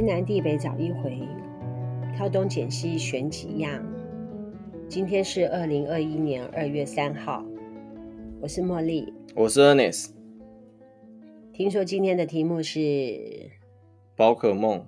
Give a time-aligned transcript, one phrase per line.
[0.00, 1.18] 天南地北找一回，
[2.14, 3.84] 挑东拣西选几样。
[4.88, 7.44] 今天是二零二一年二月三号，
[8.40, 10.10] 我是茉莉，我是 Ernest。
[11.52, 13.50] 听说今天的题目是
[14.14, 14.86] 宝可梦，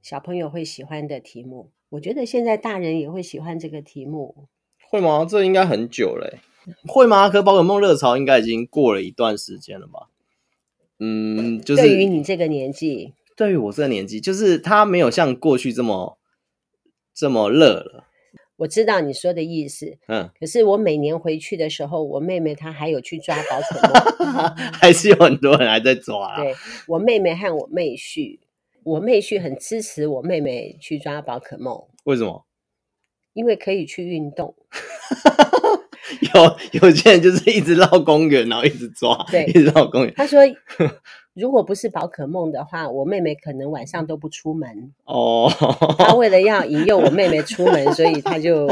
[0.00, 1.72] 小朋友会喜欢的题目。
[1.88, 4.46] 我觉得现在大人也会喜欢这个题目，
[4.88, 5.26] 会吗？
[5.28, 6.38] 这应该很久了，
[6.86, 7.28] 会吗？
[7.28, 10.08] 可宝可梦热潮应该已经过了一段时间了吧？
[11.00, 16.18] 嗯，就是对于你这个年纪，对于我这个年纪，就是他没有像过去这么
[17.14, 18.04] 这么热了。
[18.56, 23.80] 我知道你说的意思，嗯，可是我每年回去的时候，我妹妹她还有去抓宝可
[24.32, 26.34] 梦， 还是有很多人还在抓。
[26.34, 26.54] 啊对，
[26.86, 28.38] 我妹妹和我妹婿，
[28.84, 31.82] 我妹婿很支持我妹妹去抓宝可梦。
[32.04, 32.46] 为什么？
[33.32, 34.54] 因为可以去运动。
[36.34, 40.14] 有有些人就是一直绕公园，然后一直抓，对，一直绕公园。
[40.14, 40.38] 他说，
[41.34, 44.92] 如果不是宝可梦的话，我妹妹可能晚上都不出门。
[45.04, 45.50] 哦，
[45.98, 48.68] 他为了要引诱我妹妹出门，所以她就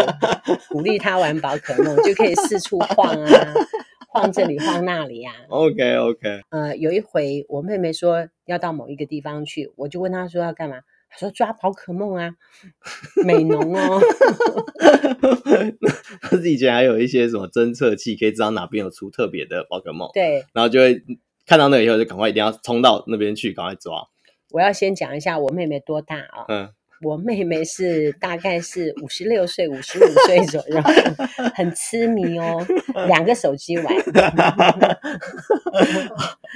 [0.68, 3.54] 鼓励她玩宝可梦，就可以四处晃啊，
[4.08, 5.34] 晃这里晃那里啊。
[5.48, 6.42] OK OK。
[6.50, 10.76] 呃，有一回我妹妹说要到某一个地方去，我就问她说要干嘛。
[11.14, 12.30] 他说抓宝可梦啊，
[13.26, 14.00] 美浓哦。
[16.22, 20.08] 他以前还有一些什么侦测器，可以知道哪边有出特别的宝可梦。
[20.14, 21.02] 对，然后就会
[21.46, 24.06] 看到那个以后，就赶快一定要冲到那边去，赶快抓。
[24.50, 26.44] 我要先讲一下我妹妹多大啊？
[26.48, 26.68] 嗯，
[27.02, 30.80] 我妹妹是大概是五十六岁、五十五岁左右，
[31.54, 32.64] 很痴迷哦，
[33.08, 33.86] 两个手机玩。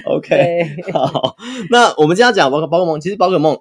[0.05, 1.35] OK，好，
[1.69, 3.59] 那我们今天要讲宝可宝可梦，其实宝可梦。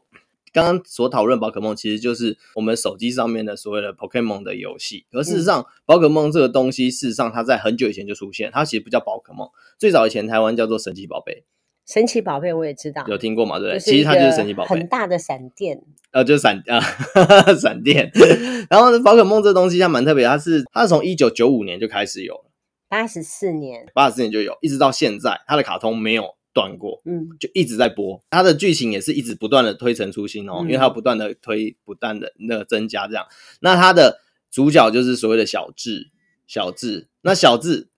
[0.57, 5.05] 刚刚所讨论宝可梦，其实就是我们手机上面的所谓的 Pokemon 的游戏。
[5.13, 9.47] 而事实上，宝可梦这个东西，事实上它在很久以前就出现，它其实不叫宝可梦，
[9.79, 11.45] 最早以前台湾叫做神奇宝贝。
[11.87, 13.59] 神奇宝贝我也知道，有听过吗？
[13.59, 13.79] 对不对？
[13.79, 16.81] 其实它就是神奇宝贝，很大的闪电，呃，就是闪 啊，
[17.61, 18.11] 闪电。
[18.71, 22.51] 然后呢，宝可梦这东西它蛮特别，它是它是从一九九五年就开始有了，
[22.89, 26.35] 八十四年，八十四年就有，一直到现在，它的卡通没有。
[26.57, 33.27] 断过，嗯，就一直在播，它的剧情也是一直不断的推陈出新哦，嗯、因为它不断的推，不断的那个增加这样。
[33.61, 36.11] 那它的主角就是所谓的小智，
[36.47, 37.89] 小智，那小智，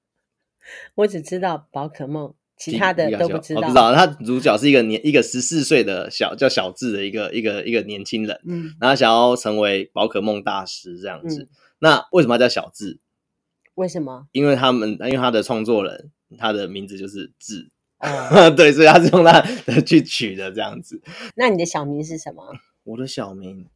[0.97, 3.61] 我只知道宝可梦，其他的都不知道。
[3.61, 11.43] 我不知道，他主角是一个年一个十四岁的小叫小智的一个一个一个年轻人，嗯，然后想要成为宝可梦大师这样子。
[11.43, 11.49] 嗯、
[11.79, 12.99] 那为什么要叫小智？
[13.77, 14.27] 为什么？
[14.33, 17.71] 因为他们，因为他的创作人，他的名字就是智。
[18.00, 19.41] 哦， 对，所以他是用他
[19.82, 21.00] 去取的这样子。
[21.34, 22.42] 那你的小名是什么？
[22.84, 23.66] 我的小名，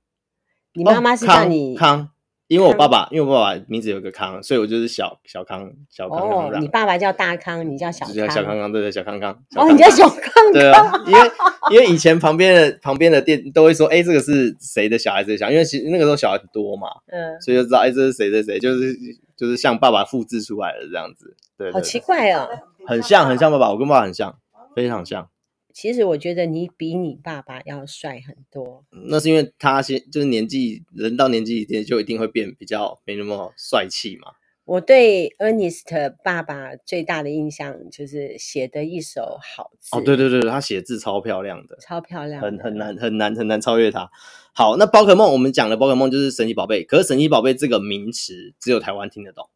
[0.74, 2.08] 你妈妈是叫你康，康，
[2.46, 6.48] 因为我爸爸，因为我爸爸名字有个康，所以我就是小小康，小康康。
[6.48, 9.32] 哦，你爸爸叫大康，你叫小康，小康康，对对，小康康。
[9.56, 11.30] 哦，你叫小康康，对啊，因为
[11.72, 15.50] 因为以前旁边的旁边的店都会说，哎，这个是谁的小孩子小？
[15.50, 18.96] 因为其实那个时候小孩很多嘛，嗯，所以就知道，哎，这是谁的谁，就是
[19.36, 22.48] 就是像爸爸复制出来的这样子，对，好奇怪哦。
[22.86, 24.38] 很像，很像爸爸，我跟爸爸很像，
[24.74, 25.28] 非常像。
[25.72, 28.84] 其实我觉得你比你爸爸要帅很多。
[29.08, 34.32] 那是因为他先就是年纪，人到年纪一定就一定会变比较没那么帅气嘛。
[34.64, 39.96] 我对 Ernest 爸爸最大的印象就是写的一手好字。
[39.96, 44.10] 哦，对对对，他写字超漂亮的，超漂亮，很很难很难很难超越他。
[44.54, 49.48] 好，那宝可梦我们讲的宝可梦就是神奇宝贝，可是神奇宝贝这个名词只有台湾听得懂。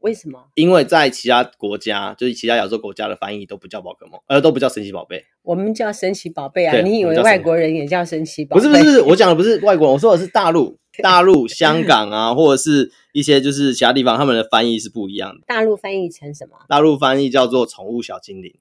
[0.00, 0.44] 为什么？
[0.54, 5.24] 因为在其他国家，就是其他亚洲国家的翻译都不叫宝可梦，呃，都不叫神奇宝贝。
[5.42, 6.76] 我们叫神奇宝贝啊！
[6.80, 8.62] 你以为外国人也叫神奇宝贝？
[8.62, 15.42] 不是不是， 我讲的不是外国人，我说的是大陆、 大陆、香港啊，或者是一些就是其他地方，他们的翻译是不一样的。
[15.46, 16.56] 大陆翻译成什么？
[16.68, 18.54] 大陆翻译叫做宠物小精灵。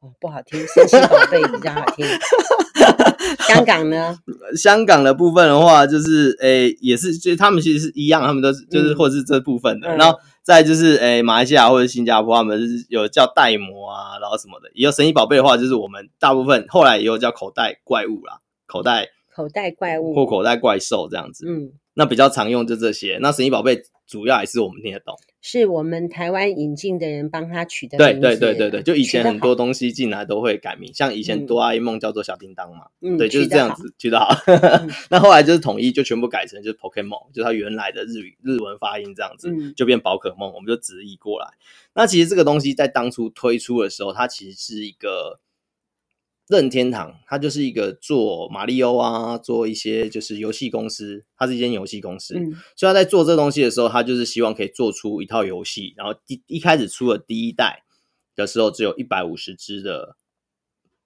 [0.00, 2.06] 哦，不好听，神奇宝贝比较好听。
[3.46, 4.18] 香港呢？
[4.56, 10.18] 香港的部分的话，就是诶、欸，也是，就是他们其实是一样，他们都是就是或者是这部分的，嗯、然后。
[10.42, 14.70] 再就是，诶、欸，马来西亚或者新加坡，他们是有叫袋魔啊，然后什么的。
[14.74, 21.46] 也有神奇宝贝的话，就是我们大部分后来也有叫口袋怪物啦，口袋口袋怪物或口袋怪兽这样子。
[21.46, 23.18] 嗯，那比较常用就这些。
[23.20, 23.82] 那神奇宝贝。
[24.10, 27.96] 主要还是我们听得懂，是我们台湾引进的人帮他取的。
[27.96, 34.34] 对对对对对，就以前很多东西进来都会改名，像以前哆啦 A 梦叫做小叮当嘛，嗯、对，就是这样子取得好。
[34.46, 41.46] 嗯、 那后来就是统一，就全部改成就是 Pokemon，就是它原来的日语日文发音这样子，嗯、就变宝可梦，我们就直译过来。
[41.94, 45.38] 那其实这个东西在当初推出的时候，它其实是一个。
[46.50, 57.84] 任天堂，它就是一个做马里奥啊，做一些就是游戏公司，它是一间游戏公司，嗯，所以他在做这东西的时候，他就是希望可以做出一套游戏，然后一一开始出了第一代
[58.34, 60.16] 的时候，只有一百五十只的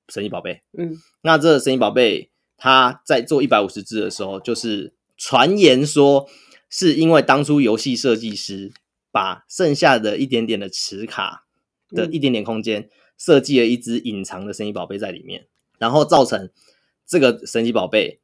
[0.09, 6.27] 神奇宝贝，嗯，那这个神奇宝贝他在做一百五十只的时候，就是传言说
[6.71, 8.73] 是因为当初游戏设计师
[9.13, 11.45] 把剩下的一点点的磁卡
[11.91, 12.89] 的一点点空间
[13.19, 15.47] 设计了一只隐藏的神奇宝贝在里面，
[15.79, 16.51] 然后造成
[17.07, 18.19] 这个神奇宝贝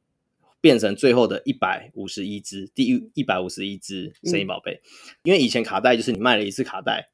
[0.59, 4.81] 变成最后的一百五十一只，第一一百五十一只神奇宝贝。
[5.23, 7.09] 因为以前卡带就是你卖了一次卡带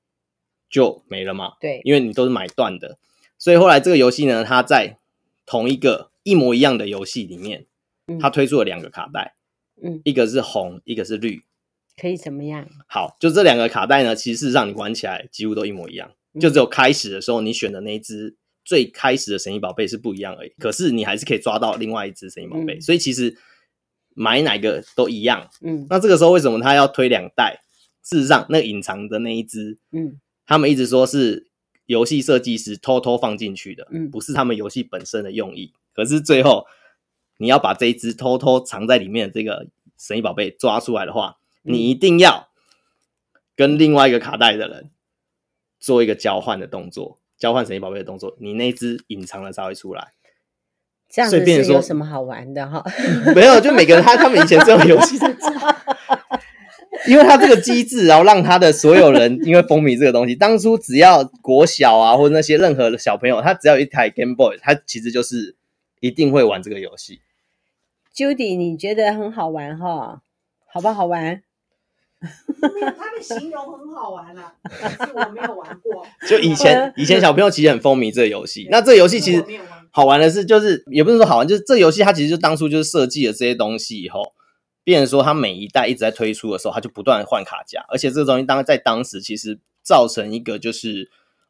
[0.69, 2.97] 就没了嘛，对，因为你都是买断的，
[3.37, 4.97] 所以后来这个游戏呢，它在
[5.45, 6.11] 同一个。
[6.27, 7.67] 一模一样的游戏里面，
[8.19, 9.35] 它推出了两个卡带，
[9.81, 11.41] 嗯，一个是红，一个是绿，
[11.95, 12.67] 可以怎么样？
[12.85, 20.53] 好，就这两个卡带呢，其实事实上你玩起来几乎都一模一样，就只有开始的时候你选的那一只最开始的神奇宝贝是不一样而已。
[20.59, 23.37] 可是你还是可以抓到另外一只神奇宝贝，所以其实
[24.13, 25.49] 买哪个都一样。
[25.61, 27.61] 嗯，那这个时候为什么他要推两代？
[28.03, 31.47] 事实上，那隐藏的那一只，嗯，他们一直说是
[31.87, 35.73] 游戏设计师偷偷放进去的，嗯，不是他们游戏本身的用意。
[35.93, 36.65] 可是最后，
[37.37, 39.67] 你要把这一只偷偷藏在里面的这个
[39.97, 42.47] 神奇宝贝抓出来的话，你一定要
[43.57, 44.89] 跟另外一个卡带的人
[45.87, 50.09] 做一个交换的动作，交换神奇宝贝的动作，你那只隐藏的才会出来。
[51.09, 52.83] 这样子是有什么好玩的哈？
[53.33, 55.49] 没有，就每个人他他们以前这种游戏在做，
[57.07, 65.55] 因为他这个机制，然后让他的所有人因为风靡这个东西， 当初只要国小啊或者那些任何的小朋友，他只要有一台 Game Boy，他其实就是。
[65.99, 67.21] 一定会玩这个游戏
[68.15, 70.21] ，Judy，你觉得很好玩哈？
[70.67, 71.41] 好不好玩？
[72.61, 76.05] 他的形容很好玩啊，但是我没有玩过。
[76.27, 78.67] 就以前， 以前小朋友其实很风靡这个游戏。
[78.71, 79.45] 那这个游戏其实
[79.91, 84.33] 好玩的是，就是也不是说好玩，就是这游戏它其实就当初就是设计了这些东西以后，
[84.83, 91.09] 变成说它每一代一直在推出的时候，它就不断换卡夹，而且这个东西当在当时其实造成一个就是。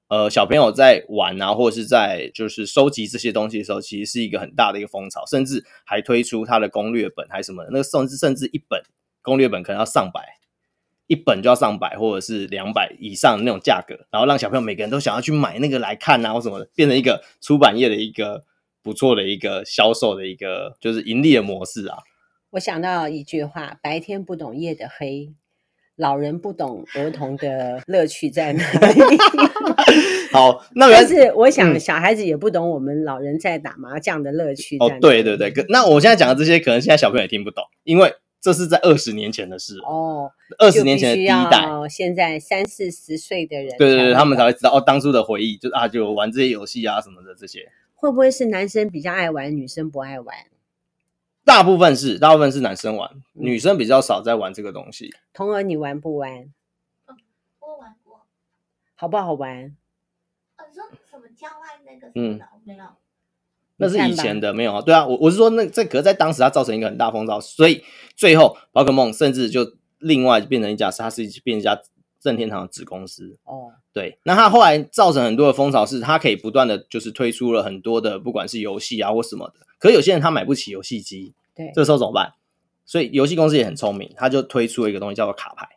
[0.09, 8.81] 呃，小朋友在玩啊，或者是在就是收集这些东西的时候，其实是一个很大的一个风潮，甚至还推出他的攻略本还是什么的，那个甚至甚至一本
[9.21, 10.37] 攻略本可能要上百，
[11.07, 18.44] 一本就要上百或者是两百以上的那种价格，然后让小朋友每个人都想要去买那个来看啊，或什么的，变成一个出版业的一个
[18.83, 21.98] 不错的一个销售的一个就是盈利的模式啊。
[22.51, 25.33] 我想到一句话：白天不懂夜的黑。
[25.98, 29.18] 老人不懂儿童的乐趣在哪里。
[30.31, 34.98] 好，那但是我想小孩子也不懂我们老人在打麻将的乐趣在哪里。
[35.00, 40.31] 哦，对对对，那我现在讲的这些，可能现在小朋友也听不懂，因为这是在二十年前的事哦。
[40.60, 47.72] 二十年前的第一代，现在三四十岁的人，对对对，他们才会知道哦，当初的回忆就啊，就玩这些游戏啊什么的这些。
[47.95, 50.36] 会不会是男生比较爱玩，女生不爱玩？
[51.44, 55.13] 大部分是，大部分是男生玩，女生比较少在玩这个东西。
[55.34, 56.31] 童儿，你玩不玩？
[57.07, 57.16] 嗯，
[57.60, 58.22] 我玩过。
[58.95, 59.75] 好不好玩？
[60.57, 62.45] 呃，说什么郊外那个什么的？
[62.45, 62.86] 嗯，没有。
[63.77, 64.81] 那是以前的，没有啊。
[64.81, 67.83] 对啊，我我是说，那这可是在当时它造成一个很大风潮，所以
[68.15, 71.79] 最后宝可梦甚至就另外变成一家，它是变成一家
[72.21, 73.38] 任天堂的子公司。
[73.44, 74.18] 哦，对。
[74.24, 79.65] 那它后来造成很多的风潮，是它可以不断的就是推出了很多的，不管是游戏啊或什么的。
[79.79, 82.34] 可有些人他买不起游戏机，对，这时候怎么办？
[82.84, 85.67] 所以游戏公司也很聪明，他就推出了一个东西叫做卡牌。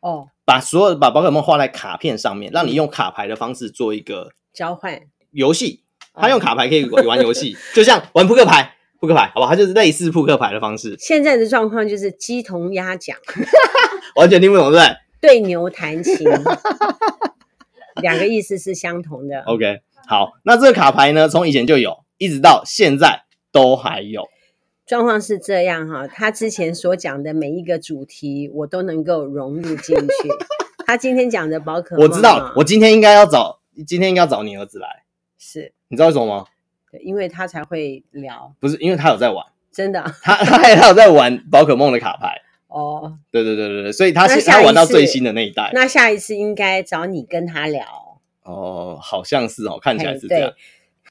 [0.00, 5.81] 哦，把所有把宝可梦画在卡片上面，让你用卡牌的方式做一个交换游戏。
[6.14, 10.96] 他用卡牌可以玩游戏，就像玩扑克牌，扑克牌，好吧，他就是类似扑克牌的方式。
[10.98, 13.16] 现在的状况就是鸡同鸭讲，
[14.16, 14.96] 完全听不懂，对不对？
[15.20, 16.26] 对牛弹琴，
[18.02, 19.40] 两个意思是相同的。
[19.42, 22.02] OK，好，那这个卡牌呢，从以前就有。
[22.18, 24.22] 一直到现在都还有，
[24.86, 26.06] 状况是这样哈。
[26.06, 30.06] 他之前所讲的每一个主题，我都能够融入进去。
[30.86, 35.02] 他今天讲的宝可梦，我知道，我今天应该要找，今天应该要找你儿子来。
[35.44, 36.46] 是，你知道为什么吗？
[36.92, 38.54] 对，因为他才会聊。
[38.60, 42.40] 不是，因为他有在玩，真的，他 他还有在玩宝可梦的卡牌。
[42.68, 45.72] 哦，对对对对对，所以他是他玩到最新的那一代。
[45.74, 48.20] 那下一次应该找你跟他聊。
[48.44, 50.52] 哦，好像是哦，看起来是这样。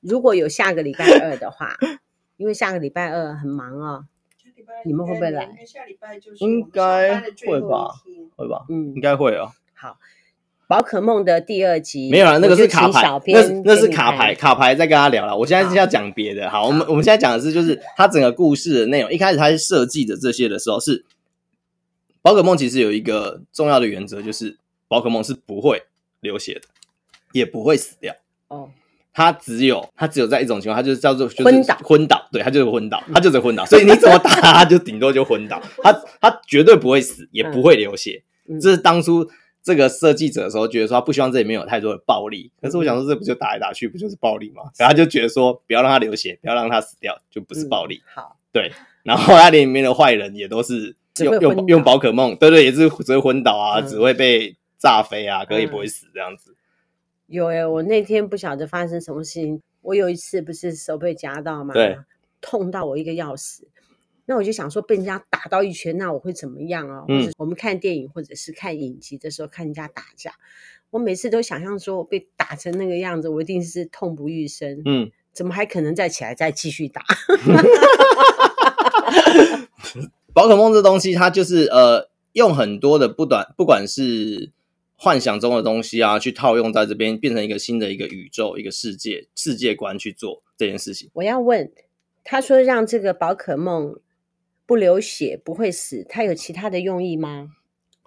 [0.02, 1.76] 如果有下个礼拜二的话，
[2.38, 4.06] 因为下个礼拜二很忙哦，
[4.86, 5.50] 你们会不会来？
[6.40, 7.92] 应该会吧，
[8.38, 9.52] 会吧，嗯，应该会哦。
[9.76, 9.98] 好，
[10.72, 15.36] 宝可梦的第二集没有了，那个是卡牌，那那是卡牌，卡牌在跟他聊了。
[15.36, 16.50] 我现在是要讲别的。
[16.50, 19.12] 好，我们我们现在讲的是，就是他整个故事的内容。
[19.12, 21.04] 一开始他是设计的这些的时候，是
[22.22, 24.56] 宝可梦其实有一个重要的原则，就是
[24.88, 25.84] 宝可梦是不会
[26.22, 26.62] 流血的，
[27.34, 28.16] 也不会死掉。
[28.48, 28.70] 哦。
[29.14, 38.24] 他只有他只有在一种情况，他就是叫做就是昏倒，昏倒，对，他就是昏倒，他就是昏倒，所以你怎么打他，就顶多就昏倒， 他他绝对不会死，也不会流血，
[38.62, 39.30] 这是当初
[39.64, 42.52] 这个设计者的时候，觉得说他不希望这里面有太多的暴力。
[42.62, 44.64] 可是我想说，这不就打来打去，不就是暴力吗？
[44.78, 48.02] 然后他就觉得说，不要让他流血，不要让他死掉，就不是暴力。
[48.06, 48.72] 嗯、好，对。
[49.04, 56.56] 然后他里面的坏人也都是用用用宝可梦，对对，也是只会昏倒啊，嗯、只会被炸飞啊，可也不会死这样子。
[57.28, 61.74] 有诶，我那天不晓得发生什么事情，我有一次不是手被夹到吗？
[61.74, 61.98] 对，
[62.42, 63.68] 痛到我一个要死。
[64.26, 67.04] 那我就想说，被人家打到一拳，那我会怎么样啊？
[67.10, 70.34] 嗯、或者我们看电影或者是看影集的时候，看人家打架，
[70.92, 74.82] 我每次都想象说，我被打成那个样子，我一定是痛不欲生。
[74.86, 77.04] 嗯，怎么还可能再起来再继续打？
[80.34, 84.52] 宝可梦这东西，它就是呃，用很多的不短，不管是
[84.96, 91.10] 幻想中的东西啊，去套用在这边，变成一个新的一个宇宙、一个世界世界观去做这件事情。
[91.14, 91.70] 我要问，
[92.24, 94.00] 他说让这个宝可梦。
[94.72, 97.50] 不流血不会死，他有其他的用意吗？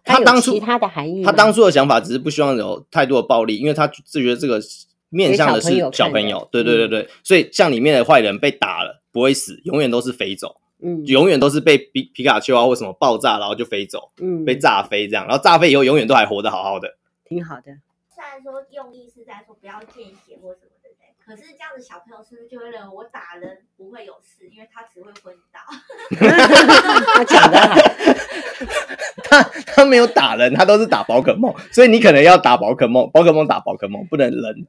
[0.03, 4.59] 他当初其他的含义，他当初的想法只是不希望有太多的暴力，因为他自觉得这个
[5.11, 16.97] 面向的是小朋友，对对对对，嗯、所以像里面的坏人被打了不会死，永远都是飞走，嗯，永远都是被皮皮卡丘啊或什么爆炸然后就飞走，嗯，被炸飞这样，然后炸飞以后永远都还活得好好的，
[17.29, 17.65] 挺好的。
[18.15, 20.74] 虽然说用意是在说不要见血或什么。
[21.25, 25.61] 可是这样子，小朋友是不是就会认为我打人不会有事，因为他只会昏倒？
[27.15, 27.75] 他讲的好，
[29.25, 34.67] 他他没有打人，他都是打宝可梦，所以你可能要打宝可梦，宝可梦打宝可梦，不能人。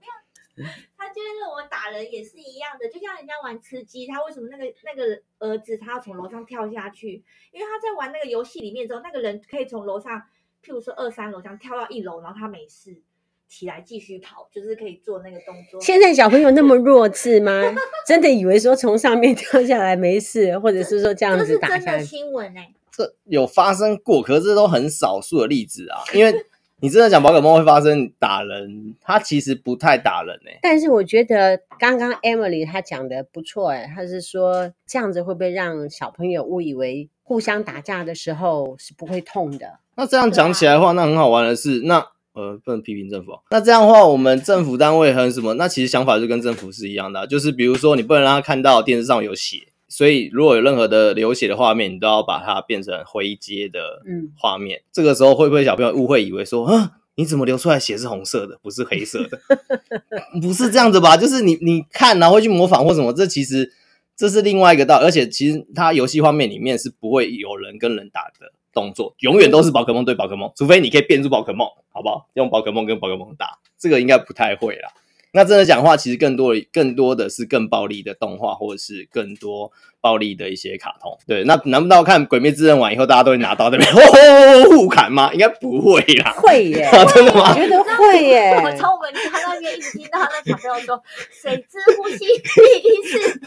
[0.98, 7.24] 他就认为我打人也是一样的，就像人家玩吃鸡，他为什么那个那个儿子他要从楼上跳下去？
[7.52, 10.18] 因为他在玩那个游戏里面之后，那个人可以从楼上，
[10.64, 13.02] 譬如说二三楼这样跳到一楼，然后他没事。
[13.48, 15.80] 起来继续跑，就是可以做那个动作。
[15.80, 17.52] 现在小朋友那么弱智吗？
[18.06, 21.80] 真的以为说从上面跳下来没事，或者是说这样子打下来？
[21.80, 26.04] 这是真的新闻哎、欸，这有发生过，可是这都很少数的例子啊。
[26.14, 26.34] 因为
[26.82, 30.60] 你真的讲宝可梦会发生打人，它其实不太打人哎、欸。
[30.62, 39.80] 但是我觉得刚刚 Emily 她讲的不错哎、欸，她是说这样子会不会让小朋友误以为互相打架的时候是不会痛的？
[39.96, 42.06] 那这样讲起来的话，那很好玩的是那。
[42.36, 43.32] 呃，不能批评政府。
[43.50, 45.54] 那这样的话，我们政府单位和什么？
[45.54, 54.02] 那其实想法就跟政府是一样的，就是比如说你不能让他看到电视上有血，所以如果有任何的流血的画面，你都要把它变成灰阶的
[54.38, 54.80] 画面。
[54.80, 59.40] 嗯，这个时候会不会小朋友误会以为说，啊，你怎么流出来血是红色的，不是黑色的？
[60.42, 61.16] 不是这样子吧？
[61.16, 63.72] 就是你你看然后会去模仿或什么，这其实
[64.18, 65.06] 这是另外一个道理。
[65.06, 68.52] 而且其实它游戏画面里面是不会有人跟人打的。
[68.76, 72.28] 动作永远都是宝可梦对宝可梦，除非你可以变出宝可梦，好不好？
[72.34, 74.92] 用宝可梦跟宝可梦打，这个应该不太会啦。
[75.36, 81.18] 那真的讲话，其实更多的、更多的是更暴力的动画，或者是更多暴力的一些卡通。
[81.28, 83.94] 对，那难不到看《鬼灭之刃》完以后，大家都会拿刀在那边
[84.64, 85.34] 呼呼互砍吗？
[85.34, 86.34] 应该不会啦。
[86.38, 86.90] 会耶？
[87.14, 87.50] 真的吗？
[87.52, 88.52] 我觉得会耶。
[88.64, 93.40] 我从我们家那边一直听到那小朋友说：“水之呼吸第一次。”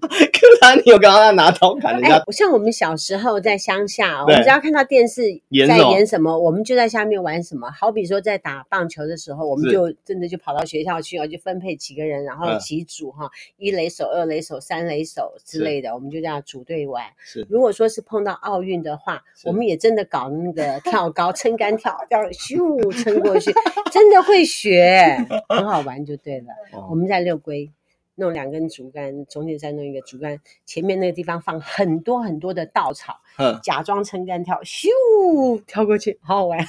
[0.00, 2.16] 可他，你有刚刚在拿刀砍人家？
[2.16, 5.22] 欸、像我们小时候在乡下，我们只要看到电视
[5.68, 7.70] 在演什么，我们就在下面玩什么。
[7.70, 17.04] 好比说在打棒球的时候，我们就真的就跑到学校去，就分配几个人，然后几组哈，一垒手、二垒手、三垒手之类的，我们就这样组队玩。
[17.18, 23.52] 是，如果说是碰到奥运的话，我们也真的搞那个跳高、撑杆跳，这样咻撑过去，
[23.92, 25.16] 真的会学，
[25.48, 26.46] 很好玩就对了。
[26.90, 27.70] 我们在六龟。
[28.16, 36.58] 弄两根竹竿，中间再弄一个竹竿，前面那个地方放很多很多的稻草，嗯，假装撑杆跳，咻跳过去，好好玩。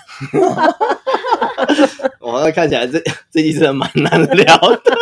[2.19, 4.95] 我看起来这这一真的蛮难聊的，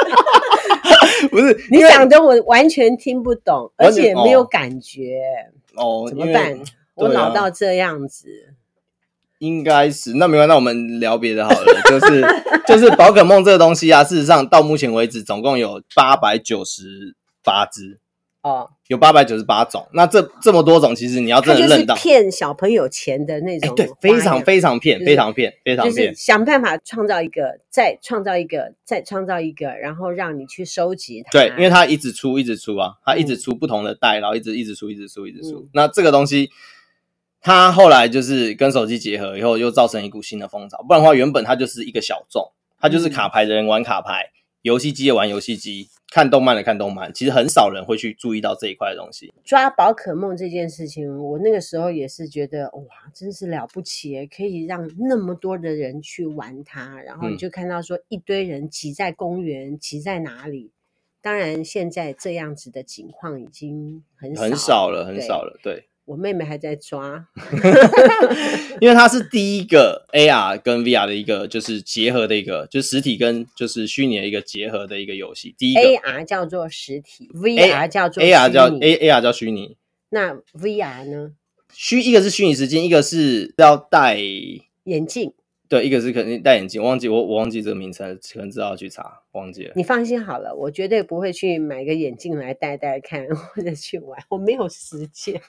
[1.30, 5.20] 不是你讲的我完全听不懂，而且没有感觉
[5.76, 6.60] 哦，怎么办？
[6.96, 8.28] 我老到这样子。
[9.40, 11.66] 应该是，那没关系，那我们聊别的好了。
[11.88, 12.26] 就是
[12.68, 18.00] 就是宝可梦这个东西啊，事实上到目前为止总共有八百九十八只
[18.42, 19.88] 哦，有八百九十八种。
[19.94, 31.32] 那这这么多种，其实你要真的认到骗小朋友钱的那种，对，非常非常骗，非常骗，非常骗，想办法创造一个，再创造一个，再创造一个，然后让你去收集它。
[31.32, 35.68] 对，因为它一直出，一直出啊，它一直出不同的代，然后一直一直出，一直出，一直出。
[35.74, 36.50] 那这个东西。
[37.42, 40.84] 它后来就是跟手机结合以后，又造成一股新的风潮。
[40.86, 44.26] 不然的话，原本它就是一个小众，它就是卡牌的人玩卡牌，
[44.62, 47.14] 游戏机也玩游戏机，看动漫的看动漫。
[47.14, 49.32] 其实很少人会去注意到这一块的东西。
[49.44, 57.02] 抓宝可梦这件事情，我那个时候也是觉得哇，真是了不起，可以让那么多的人去玩它。
[57.02, 60.72] 然后你就看到说一堆人挤在公园，挤在哪里？
[61.22, 65.89] 当然，现在这样子的情况已经很少很少了，很少了，对。
[66.10, 67.24] 我妹妹还在抓，
[68.82, 75.54] 因为它是第一个 AR 跟 VR 的一个就是结合的一个，就是实体跟就是虚拟的一个结合的一个游戏。
[75.56, 79.78] 第一个 AR 叫做实体，VR 叫做 AR 叫 A AR 叫虚拟，
[80.10, 81.34] 那 VR 呢？
[81.72, 84.18] 虚一个是虚拟时间，一个是要戴
[84.86, 85.32] 眼镜。
[85.68, 89.74] 对，一个是肯定戴眼镜，忘记我我忘记这个名称，可能知道去查，忘记了。
[89.76, 95.40] 你放心好了，我绝对不会去买个眼镜来戴戴看，或者去玩，我没有时间。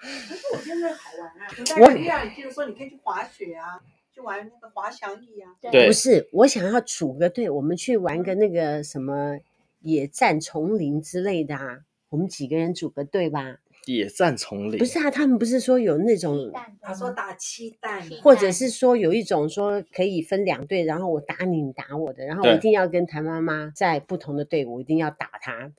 [0.00, 1.48] 可是我觉得好玩啊！
[1.80, 3.80] 我戴个 VR 眼镜的时候，你可以去滑雪啊，
[4.14, 5.54] 去玩那个滑翔翼啊。
[5.60, 9.38] 对，不是，我想要组个队，我们去玩个那个什么
[9.80, 13.58] 野战丛林之类的啊，我们几个人组个队吧。
[13.96, 25.70] 野战丛林不是啊，他们不是说有那种，他说打气弹，或者是说有一种说可以分两队，然后我打你，你打我的，然后我一定要跟谭妈妈在不同的队伍，一定要打他。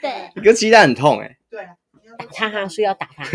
[0.00, 1.36] 对，一个鸡蛋很痛哎、欸。
[1.50, 1.66] 对，
[2.32, 3.24] 他哈说要打他，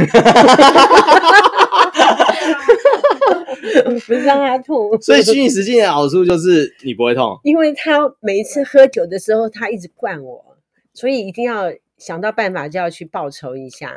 [3.83, 4.99] 不是让他痛。
[5.01, 10.54] 所以虚拟实境的好处就是你不会痛，因为他每一次喝酒的时候，他一直灌我。
[10.95, 11.65] 所以一定要
[11.97, 13.93] 想到办法，就要去报仇一下。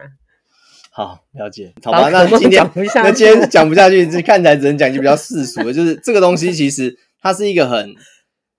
[0.90, 1.72] 好，了解。
[1.82, 7.94] 好吧，那今天那今天讲不下去，这看起来只能讲一句比较世俗的，就是这个东西其实它是一个很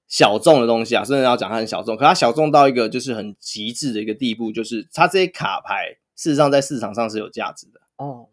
[0.08, 8.30] 小众的东西啊，甚至要讲它很小众，可它小众到一个就是很极致的一个地步，就是它这些卡牌事实上在市场上是有价值的哦。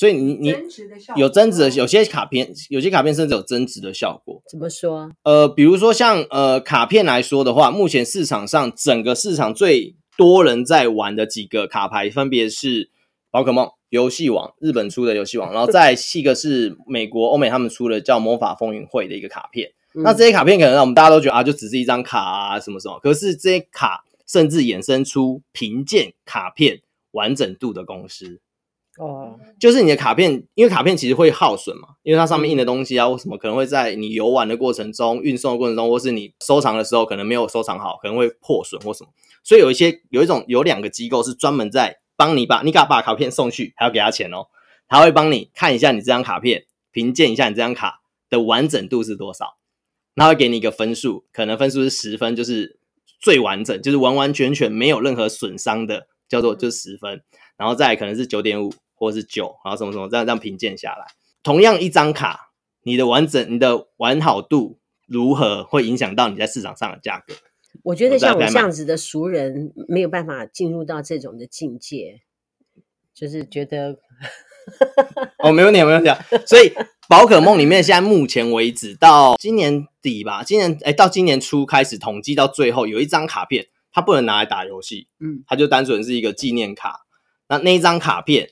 [0.00, 4.40] 所以你你有增值的，有些卡片，有些卡片甚至有增值的效果。
[4.48, 5.10] 怎么说？
[5.24, 12.88] 呃，比如说像呃卡片来说的话，目前市场上整个市场最多人在玩的几个卡牌，分别是
[13.30, 19.70] 宝可梦游戏王，日本出的游戏王， 然后再一个是美国欧美他们出的叫魔法风云会的一个卡片。
[19.94, 22.98] 嗯、那这些卡片可能让我们大家都觉得啊，就只是一张卡啊，什么什么。
[23.00, 28.40] 可是这些卡甚至衍生出评鉴卡片完整度的公司。
[29.00, 39.10] 哦，就是你的卡片，因为卡片其实会耗损嘛，因为它上面印的东西啊，或什么可能会在你游玩的过程中、运送的过程中，或是你收藏的时候可能没有收藏好，可能会破损或什么。
[39.42, 44.48] 所以有一些有一种有两个机构是专门在帮你把你给他把卡片送去，还要给他钱哦，
[44.86, 49.56] 他会帮你看一下你这张卡片，评鉴一下你这张卡的完整度是多少，
[50.14, 52.78] 他会给你一个分数，可能分数是十分，就是
[53.18, 57.22] 最完整，就是完完全全没有任何损伤的，叫做就是十分。
[57.56, 61.06] 然后再来可能是九点五或者是九，然后什么什么这样这样评鉴下来，
[61.42, 67.34] 同样一张卡，你的完整、你的完好度如何，会影响到你在市场上的价格。
[67.82, 72.20] 我觉得像我这样子的熟人没有办法进入到这种的境界，
[73.14, 73.96] 就是觉得
[75.38, 76.18] 哦，没问题，没问题啊。
[76.46, 76.70] 所以
[77.08, 87.06] 宝可梦里面现在目前为止到今年底吧，今年哎到今年初开始统计到最后有一张卡片，它不能拿来打游戏，嗯，它就单纯是一个纪念卡。
[87.48, 88.50] 那那一张卡片，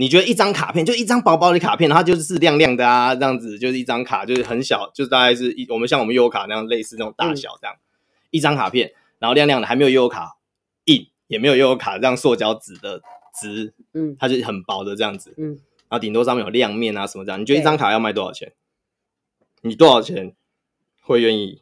[0.00, 7.84] 你觉得一张卡片就一张薄薄的卡片，它就是亮亮的啊，这样子就是一张卡，就是很小，就是大概是一我们像我们悠游卡那样类似那种大小这样，嗯、
[8.30, 10.38] 一张卡片，然后亮亮的，还没有悠游卡
[10.86, 13.02] 印，也没有悠游卡这样塑胶纸的
[13.38, 15.48] 纸，嗯，它就很薄的这样子，嗯，
[15.90, 18.54] 然后顶多上面有亮面啊什么这样，你觉得一张卡要卖多少钱？
[19.60, 20.34] 你多少钱
[21.02, 21.60] 会愿意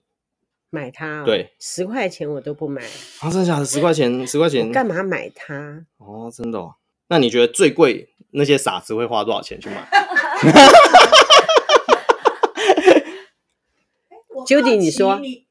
[0.71, 1.25] 买它？
[1.25, 2.83] 对，十块钱我都不买。
[3.19, 3.65] 啊，真的假的？
[3.65, 5.85] 十块钱，十块钱，干嘛买它？
[5.97, 6.77] 哦，真的哦。
[7.09, 9.89] 那你觉得最贵那些傻子会花多少钱去买
[14.47, 15.47] ？Judy，你说你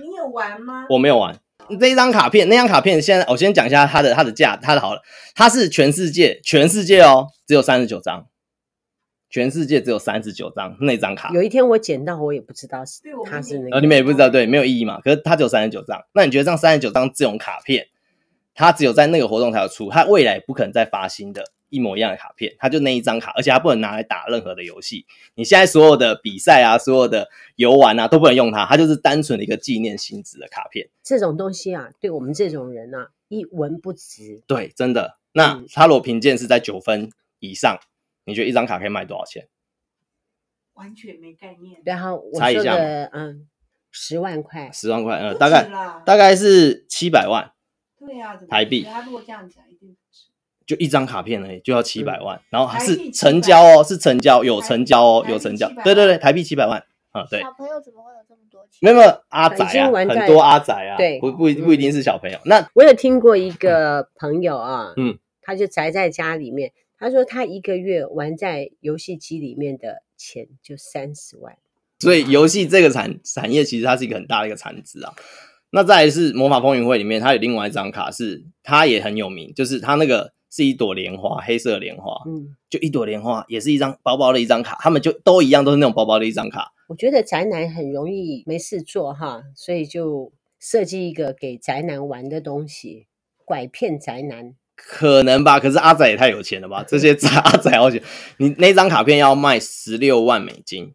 [0.00, 0.86] 你有玩吗？
[0.90, 1.38] 我没有玩。
[1.80, 5.02] 这一张卡片，那张卡片现在我先讲一下它的它的价，它的好了，
[5.34, 8.26] 它是全世界全世界哦，只有三十九张，
[9.28, 11.30] 全世界只有三十九张那张卡。
[11.34, 15.00] 有一天我捡到，我也不知道是它是那个，你们也不知道，对，没有意义嘛。
[15.00, 17.88] 可是它只有三十九张，那你觉得这样三十九张这种卡片？
[18.54, 21.44] 它只有在那个活动才有出，它未来不可能再发新的
[21.76, 25.04] 一模一样的卡片，它就那一张卡，而且它不能拿来打任何的游戏。
[25.34, 30.88] 你现在所有的比赛啊，所有的游玩啊，都不能用它，它就是单纯的一个纪念性质的卡片。
[31.02, 34.42] 这种东西啊，对我们这种人啊，一文不值。
[34.46, 35.18] 对，真的。
[35.32, 37.10] 那它如果评鉴是在九分
[37.40, 37.78] 以上，
[38.24, 39.48] 你觉得一张卡可以卖多少钱？
[40.72, 41.80] 完全没概念。
[41.84, 43.46] 然后我说的，嗯，
[43.90, 45.68] 十万块，十万块，嗯，大概
[46.04, 47.52] 大概是七百万。
[47.98, 48.84] 对呀，台币。
[48.84, 50.26] 他如果这样讲，一定是
[50.66, 55.70] 就一张卡片而已，就要七百万，然后还是成交哦，是成交，有成交哦，有成交。
[55.84, 57.40] 对对对，台币七百万啊，对。
[57.40, 58.78] 小朋友怎么会有这么多钱？
[58.80, 62.38] 没有没有，阿宅啊，很多阿宅啊，对，不不不一定是小朋友。
[62.44, 71.56] 那我有听过一个朋友啊，嗯，他就宅在家里面，他说他一个月玩在游戏机里面的钱就三十万。
[72.00, 75.14] 所以游戏这个产产业其实它是一个很大的一个产值啊。
[75.70, 86.72] 那再来是魔法风云会里面，它有另外一张卡是它也很有名，就是它那个是一朵莲花，黑色莲花，嗯，就一朵莲花，也是一张薄薄的一张卡，他们就都一样，都是那种薄薄的一张卡。
[86.88, 93.06] 我觉得宅男很容易没事做哈，所以就设计一个给宅男玩的东西，
[93.44, 94.54] 拐骗宅男。
[94.76, 96.84] 可能吧，可是阿仔也太有钱了吧？
[96.86, 98.02] 这些 阿仔好钱，
[98.36, 100.92] 你那张卡片要卖十六万美金，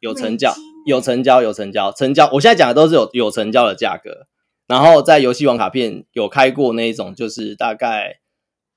[0.00, 0.54] 有成交，
[0.86, 2.30] 有成交，有成交，成交。
[2.34, 4.26] 我现在讲的都是有有成交的价格。
[4.66, 8.20] 然后在游戏王卡片有开过那一种，就是大概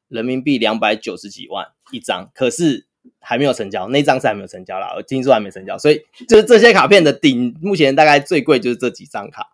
[0.10, 2.86] 人民币两百九十几万一张，可是
[3.20, 9.48] 还没有成交，那张是还没有成交啦，我听说还没成交，所以就是这些卡片的顶，目前大概最贵就是这几张卡。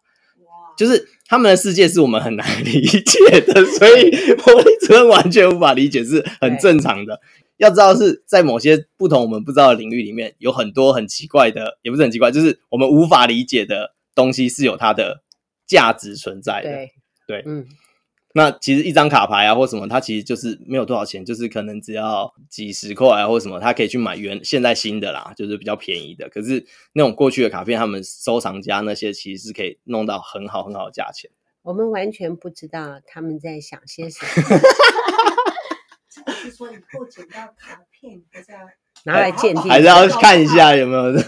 [0.75, 4.09] 就是他们的世界是我们很难 理解的，所以
[4.43, 7.21] 魔力主任完全无法理解是很正常的。
[7.57, 15.21] 要知道是在某些不同我们不知道的领域里面，有很多很奇怪的，也不是很奇怪，就是我们无法理解的东西是有它的
[15.67, 16.71] 价值存在的。
[16.71, 16.91] 对，
[17.27, 17.67] 对，嗯。
[18.35, 26.27] 那其实一张卡牌啊，或什么，它其实就是没有多少钱，就是可能只要几十块啊，或什么，它可以去买原现在新的啦，就是比较便宜的。
[26.29, 31.29] 可是那种过去的卡片，他们收藏家那些其实是可以弄到很好很好的价钱。
[31.61, 34.31] 我们完全不知道他们在想些什么。
[36.41, 38.57] 是说你不捡到卡片，还是要
[39.05, 41.03] 拿来鉴定，还是要看一下有没有？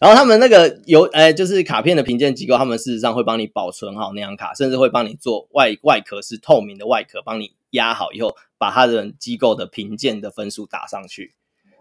[0.00, 11.34] 然后他们那个有，哎，就是卡片的评鉴机构，他们事实上会帮你保存好那张卡，甚至会帮你做外外壳是透明的外壳，帮你压好以后，把他的机构的评鉴的分数打上去。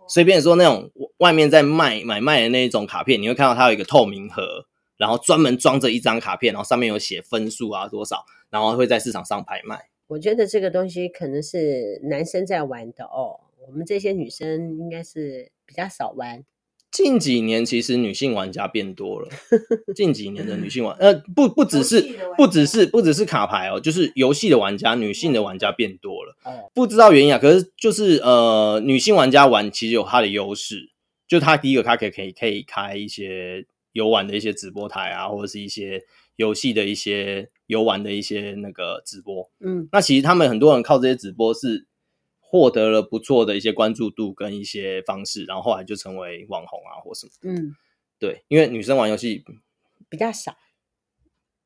[0.06, 4.66] 随便说那种外面在卖买卖的那一种卡片，你会看到它有一个透明盒，
[4.98, 9.88] 然后专门装着一张卡片，然后上面有写分数啊多少，然后会在市场上拍卖。
[10.08, 13.40] 我觉得这个东西可能是男生在玩的哦。
[13.66, 16.44] 我们这些女生应该是比较少玩。
[16.92, 19.28] 近几年其实女性玩家变多了。
[19.96, 22.02] 近几年的女性玩，呃，不不只是
[22.36, 26.36] 不只是不只是卡牌哦，就是游戏的玩家，女性的玩家变多了。
[26.74, 30.90] 不知道原因啊，可是就是呃，女性玩家玩其实有她的优势，
[31.28, 36.02] 就她第一个，她可以可以可以开一些游玩的一些直播台啊，或者是一些
[36.38, 39.50] 游戏的一些游玩的一些那个直播。
[39.60, 41.86] 嗯，那其实他们很多人靠这些直播是。
[42.52, 47.32] 获得了不错的一些关注度跟一些方式，然后后来就成为网红啊或什么。
[47.44, 47.76] 嗯，
[48.18, 49.46] 对，因为女生玩游戏
[50.10, 50.58] 比较少，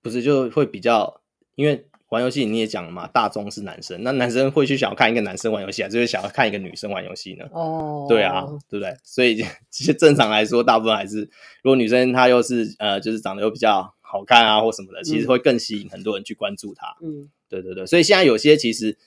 [0.02, 1.22] 不是就会比较，
[1.56, 7.46] 因为玩游戏你也讲了嘛，大众是男生，那男生会去想要看一个男生玩游戏，还是会想要看一个女生玩游戏呢？
[7.54, 8.94] 哦，对啊，对不对？
[9.06, 11.22] 所以其实正常来说，大部分还是
[11.62, 16.98] 如果女生她又是呃，就是长得又比较好看啊或什么的，其实会更吸引很多人去关注她。
[17.02, 18.98] 嗯，对对对，所以现在有些其实。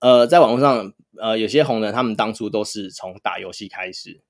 [0.00, 4.20] 呃，在网络上，呃，有些红人他们当初都是从打游戏开始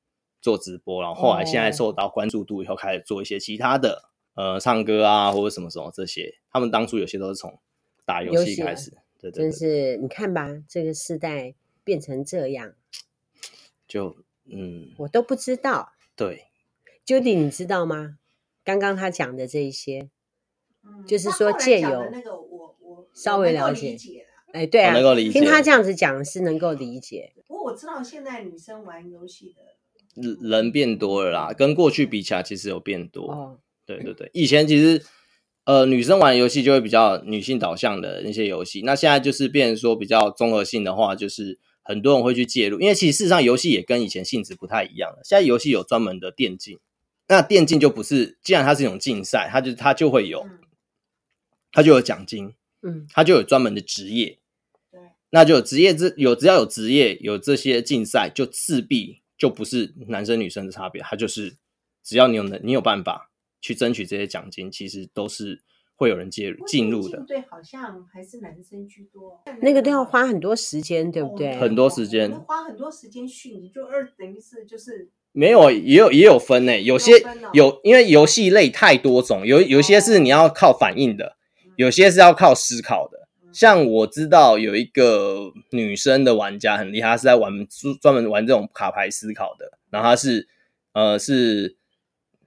[0.40, 6.34] 做直播，然后后来现在受到关注度以后，开始做一些其他的，呃，唱歌啊或者什么什么这些。
[6.50, 7.58] 他们当初有些都是从
[8.04, 9.50] 打游戏开始，对对，对。
[9.50, 12.74] 真是你看吧，这个时代变成这样，
[13.88, 15.92] 就嗯，我都不知道。
[16.14, 16.44] 对
[17.06, 18.18] ，Judy，你知道吗？
[18.62, 20.10] 刚刚他讲的这一些，
[20.82, 24.23] 嗯、就是说借由那个我我稍微了解。
[24.54, 27.32] 哎，对啊，能够理解，听他这样子讲是能够理解。
[27.48, 33.32] 不过我知道现在女生玩游戏的人变多了啦，跟过去比起来其实有变多。
[33.32, 35.04] 哦，对对对，以前其实
[35.64, 45.18] 呃女生玩游戏就会比较女性导向的那些游戏，那现在就是变成说比较综合性的话，就是很多人会去介入，因为其实事实上游戏也跟以前性质不太一样了。
[45.24, 46.78] 现在游戏有专门的电竞，
[47.26, 50.46] 那电竞就不是，既然它是一种竞赛，它就它就会有，
[51.72, 54.38] 它就有奖金，嗯，它就有专门的职业。
[55.34, 61.56] 那就有职业这有，只要有职业有这些竞赛，就自闭就不是男生女生的差别，它就是
[62.04, 65.60] 只要你有能，你有办法去争取这些奖金，其实都是
[65.96, 67.24] 会有人介入进入的。
[67.26, 69.42] 对，好像还是男生居多。
[69.60, 71.56] 那个都要花很多时间，对不对？
[71.56, 77.18] 很多时间，花很多时间训练，就二等于是就是没有，也有也有分诶，有些
[77.52, 81.36] 有，有，因为游戏类太多种，有有些是你要靠反应的，
[81.74, 83.23] 有些是要靠思考的。
[83.54, 87.52] 像我知道有一个女生的玩家很厉害，她是在玩
[88.02, 89.78] 专门玩这种卡牌思考的。
[89.90, 90.48] 然后她是，
[90.92, 91.76] 呃，是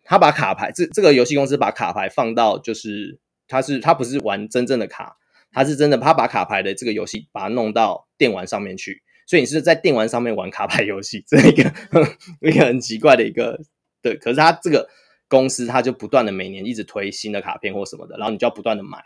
[0.04, 5.18] 她把卡牌这这个游戏公司把卡牌放到，就是她是她不是玩真正的卡，
[5.52, 9.02] 她是真的，她把卡牌的这个游戏把它弄到电玩上面去。
[9.26, 11.74] 所以你是在电玩上面玩卡牌游戏，这一个
[12.42, 13.62] 一个很奇怪的一个
[14.02, 14.18] 对。
[14.18, 14.90] 可是他这个
[15.30, 19.04] 公司他就不断的每年一直推新的卡片或什么的，然后你就要不断的买。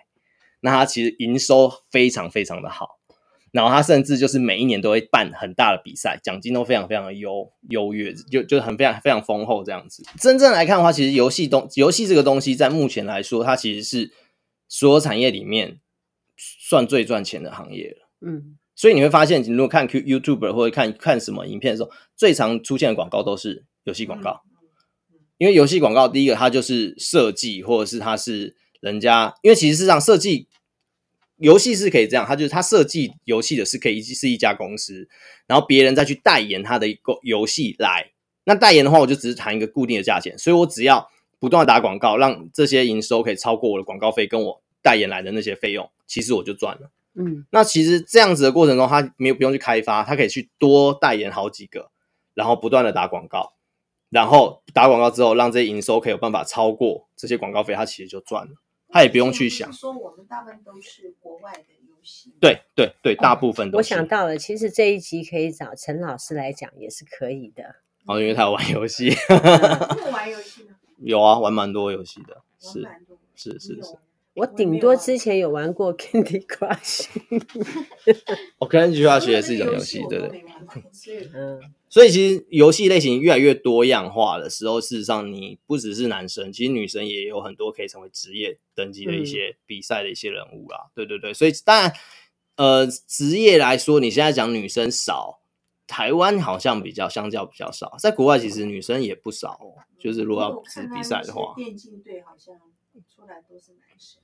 [0.62, 3.00] 那它其实营收非常非常的好，
[3.52, 10.04] 然后它甚至就是每一年都会办很大的比赛，奖金都非常非常的优优越，就就很非常非常丰厚这样子。
[10.19, 14.12] 真正来看的话，其实游戏东游戏这个东西在目前来说，它其实是
[14.69, 15.80] 所有产业里面
[16.38, 18.08] 算最赚钱的行业了。
[18.21, 24.43] 嗯，所以你会发现，你如果看 Q YouTuber 或者看看什么影片的时候，最常出现的广告都是游戏广告。
[25.38, 30.47] 因为游戏广告，第一个它就是设计，或者是它是人家，因为其实事实上设计
[31.41, 35.08] 游戏是可以这样，它就是它设计游戏的是可以是一家公司，
[35.47, 38.12] 然后别人再去代言它的一个游戏来。
[38.43, 46.89] 那代言的话，我就只是谈一个固定的价钱，所以我只要不断的打广告，让这些营收可以超过我的广告费跟我代言来的那些费用，其实我就赚了。
[47.13, 51.91] 嗯，那其实这样子的过程中，他没有不用去开发，他可以去多代言好几个，
[52.34, 53.54] 然后不断的打广告，
[54.10, 58.51] 然后打广告之后，让这些营收可以有办法超过这些广告费，他其实就赚了，
[58.91, 59.71] 他也不用去想。
[59.71, 63.77] 说我们大部分都是国外的游戏，对对对，大部分都是。
[63.77, 67.75] 我想到了，其实这一集可以找陈老师来讲，也是可以的。
[68.06, 69.12] 哦，因为他有玩游戏。
[69.27, 70.75] 不玩游戏吗？
[70.99, 72.88] 有啊，玩蛮多游戏的，是
[73.36, 73.95] 是是是。
[74.34, 77.08] 我顶多之前有玩过 Candy Crush。
[78.60, 80.46] 我 Candy Crush 也是一种游戏，对不对？
[81.36, 81.60] 嗯。
[81.89, 90.89] 所以其实游戏类型越来越多样化的时候，事实上你不只是男生，其实女生也有很多可以成为职业登记的一些比赛的一些人物啦。
[90.96, 91.94] 对对对，所以当然，
[92.56, 95.39] 呃，职业来说，你现在讲女生少。
[95.88, 99.76] 台湾好像比较相较比较少，在国外其实女生也不少哦。
[100.00, 102.56] 就是如果要是比赛的话，电竞队好像
[103.13, 104.21] 出来都是男生。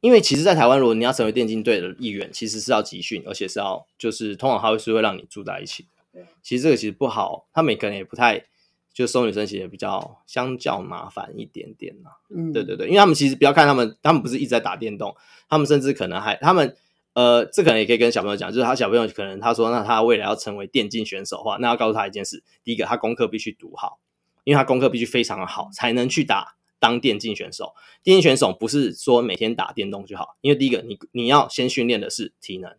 [0.00, 5.86] 因为其实，在台湾，如果你要成为电竞队的一员，其实是要集训，而且是要就是通常他会是会让你住在一起。
[6.12, 8.44] 对，其实这个其实不好，他们可能也不太
[8.92, 12.10] 就收女生，其实也比较相较麻烦一点点呐。
[12.30, 15.16] 嗯，对对对，因为他们其实不要看他们，他们不是一直在打电动，
[15.48, 16.76] 他们甚至可能还他们。
[17.14, 23.98] 呃，这可能也可以跟小朋友讲，就是他小朋友可能他说，那他未来要成为电竞选手的话，那要告诉他一件事：第一个，他功课必须读好，
[24.44, 27.74] 因为他功课必须非常的好，才能去打当电竞选手。
[28.02, 32.74] 电竞选手不是说每天打电动就好，因为第一个，你你要先训练的是体能，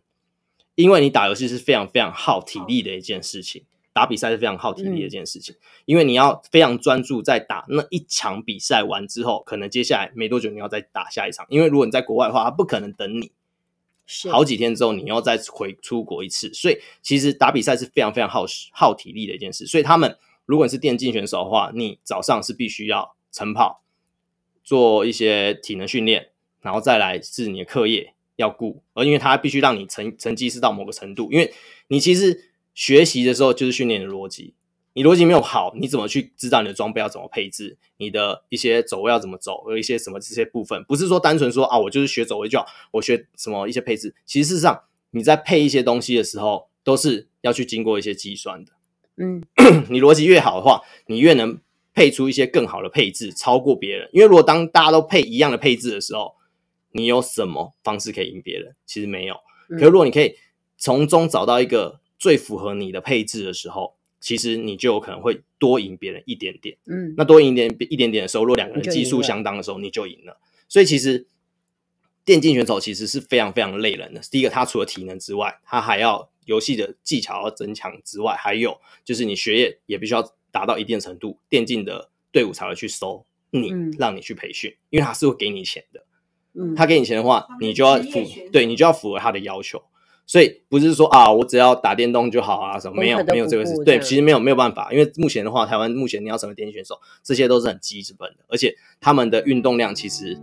[0.74, 13.32] 因为你打游戏是非常非常耗体力的一件事情，打比赛是非常耗体力的一件事情，因为你要非常专注在打那一场比赛完之后，可能接下来没多久你要再打下一场，因为如果你在国外的话，他不可能等你。
[14.28, 19.64] 好几天之后，你要再回出国一次，所以其实打比赛是非常非常耗时、耗体力的一件事。
[19.66, 23.84] 所以他们，如果你是电竞选手的话，你早上是必须要晨跑，
[24.70, 26.28] 做一些体能训练，
[26.60, 31.52] 然后再来是你的课业要顾，而因为它必须让你成成绩是到某个程度，因为
[31.88, 34.54] 你其实学习的时候就是训练的逻辑。
[34.92, 37.78] 你逻辑没有好，你怎么去知道你的装备要怎么配置？
[37.96, 39.64] 你的一些走位要怎么走？
[39.68, 44.14] 有一些什么这些部分，不是说单纯说啊，我就是学走位就好，我学什么一些配置。
[44.24, 48.70] 其实事实上，你在配一些东西的时候，都是要去经过一些计算的。
[49.16, 49.42] 嗯，
[49.90, 51.58] 你逻辑越好的话，你越能
[52.00, 54.08] 配出一些更好的配置，超过别人。
[54.10, 56.34] 因为如果当大家都配一样的配置的时候，
[56.92, 58.74] 你有什么方式可以赢别人？
[58.86, 59.34] 其实没有。
[59.68, 60.34] 可是如果你可以
[60.78, 70.40] 从中找到一个最符合你的配置的时候，其实你就有可能会多赢别人一点点，嗯，那多赢一点一点点的时候，如果两个人技术相当的时候，你就赢了。
[70.70, 71.26] 所以其实
[72.24, 74.22] 电竞选手其实是非常非常累人的。
[74.30, 86.04] 第一个，他除了体能之外，他还要游戏的技巧要增强之外，还有就是你学业也必须要达到一定程度，电竞的队伍才会去收你，嗯、让你去培训，因为他是会给你钱的。
[86.54, 89.82] 嗯，他给你钱的话，你就要符，对你就要符合他的要求。
[90.26, 93.74] 所以不是说啊，我只要打电动就好啊，什么没有没有这个事。
[93.84, 100.38] 对，其实没有没有办法，因为目前的话，台湾目前你要成为电竞选手，这些都是很基本的，而且他们的运动量其实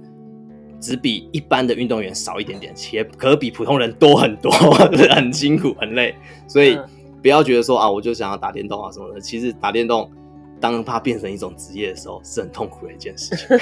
[0.82, 4.52] 只比一般的运动员少一点点，且可比普通人多很多，
[5.10, 6.14] 很辛苦很累。
[6.50, 6.78] 所以
[7.22, 9.20] 不要觉得说啊，我就想要打电动啊什么的。
[9.20, 10.10] 其实打电动，
[10.60, 13.48] 当它变成一种职业的时候，是很痛苦的一件事情。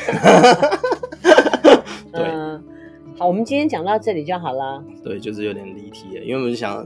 [2.11, 2.25] 对。
[3.17, 4.83] 好，我们今天讲到这里就好了。
[5.01, 6.85] 对，就是有点离题了，因为我们就想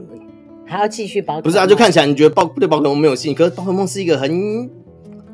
[0.64, 1.42] 还要继续宝可。
[1.42, 4.68] 不是啊，就看起来你觉得宝对宝可梦没有兴趣，可是宝可梦是一个很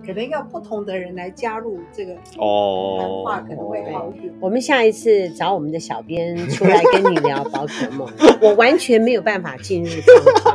[0.06, 4.32] 可能要不同的人来加入这个哦，话可能会好一点。
[4.40, 8.08] 我们下一次找我们的小编出来跟你聊宝可梦，
[8.40, 10.52] 我完全没有办法进入状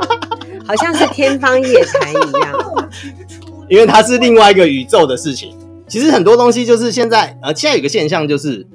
[0.74, 2.90] 好像是天方夜谭一样。
[3.68, 5.56] 因为它是另外一个宇宙的事情。
[5.86, 8.66] 其实很多东西就是现在呃，现在有一个现象就是。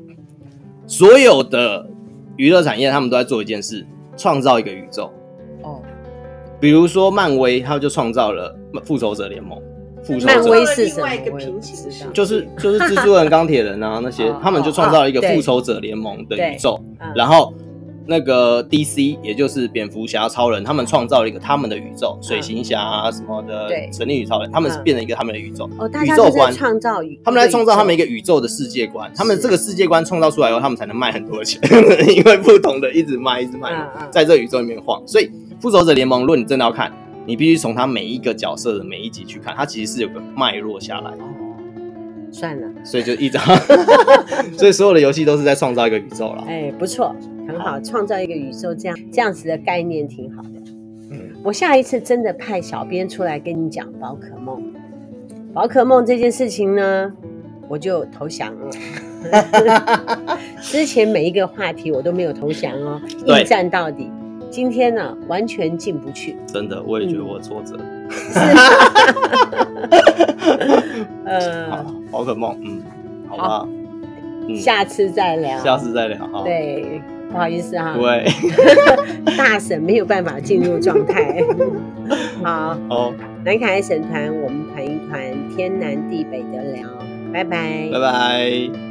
[0.89, 1.85] 所有的
[2.37, 5.11] 娱乐产业，他们都在做一件事，创造一个宇宙。
[5.61, 5.81] 哦，
[6.61, 8.55] 比如说漫威，他们就创造了
[8.85, 9.59] 复仇者联盟。
[10.01, 11.09] 复仇者漫威是什么？
[12.13, 16.79] 就是就是蜘蛛人、钢铁人啊那些， 他们就创造了一个复仇者联盟的宇宙。
[17.13, 17.53] 然后
[18.07, 25.69] 那个 DC，也就是蝙蝠侠、超人，他们创造了一个他们的宇宙，水行侠啊什么的，对，神力女超人，他们是变成一个他们的宇宙，
[26.03, 26.53] 宇宙观。
[26.53, 31.61] 创造，他们来创造他们一个宇宙的世界观，他们这个世界观创造出来以后，他们才能卖很多钱，
[32.15, 33.71] 因为不同的一直卖，一直卖，
[34.09, 35.01] 在这宇宙里面晃。
[35.05, 36.91] 所以复仇者联盟，如果你真的要看，
[37.25, 41.11] 你必须从他每一个角色的每一集去看，它其实是有个脉络下来。
[42.31, 43.41] 算了，所以就一张，
[44.57, 46.43] 所以所有的游戏都是在创造一个宇宙了。
[46.47, 47.15] 哎，不错，
[47.47, 50.49] 很好，创造一个宇宙，这样这样子的概念挺好的。
[51.11, 54.61] 嗯，我下一次真的派小编出来跟你讲宝可梦，
[55.53, 57.11] 宝可梦这件事情呢，
[57.67, 58.69] 我就投降了。
[60.61, 64.09] 之前每一个话题我都没有投降哦，应战到底。
[64.49, 66.35] 今天呢，完全进不去。
[66.47, 67.77] 真的，我也觉得我挫折。
[71.25, 72.81] 呃，宝可梦，嗯，
[73.27, 73.67] 好吧，
[74.55, 76.43] 下次再聊，下次再聊啊。
[76.43, 78.25] 对，不好意思哈，对，
[79.37, 81.43] 大神没有办法进入状态。
[82.41, 85.21] 好，哦，南凯爱省团，我们团一团，
[85.55, 86.87] 天南地北的聊，
[87.33, 88.86] 拜拜，拜拜。